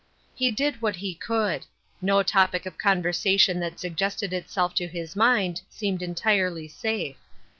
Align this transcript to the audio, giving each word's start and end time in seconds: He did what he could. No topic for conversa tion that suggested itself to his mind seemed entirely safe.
He 0.33 0.49
did 0.49 0.81
what 0.81 0.95
he 0.95 1.13
could. 1.13 1.67
No 2.01 2.23
topic 2.23 2.63
for 2.63 2.71
conversa 2.71 3.39
tion 3.39 3.59
that 3.59 3.79
suggested 3.79 4.33
itself 4.33 4.73
to 4.73 4.87
his 4.87 5.15
mind 5.15 5.61
seemed 5.69 6.01
entirely 6.01 6.67
safe. 6.67 7.17